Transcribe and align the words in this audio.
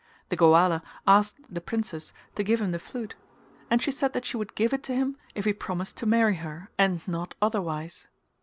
The 0.29 0.35
Goala 0.35 0.81
asked 1.05 1.53
the 1.53 1.61
princess 1.61 2.11
to 2.33 2.41
give 2.43 2.59
him 2.59 2.71
the 2.71 2.79
flute 2.79 3.13
and 3.69 3.83
she 3.83 3.91
said 3.91 4.13
that 4.13 4.25
she 4.25 4.35
would 4.35 4.55
give 4.55 4.73
it 4.73 4.81
to 4.85 4.95
him 4.95 5.15
if 5.35 5.45
he 5.45 5.53
promised 5.53 5.95
to 5.97 6.07
marry 6.07 6.37
her 6.37 6.71
and 6.75 7.07
not 7.07 7.35
otherwise. 7.39 8.07